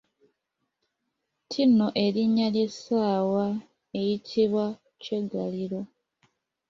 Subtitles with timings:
[1.45, 3.45] Nti nno erinnya ly’essaawa
[3.99, 4.65] eyitibwa
[5.01, 5.81] Kyeggaliro.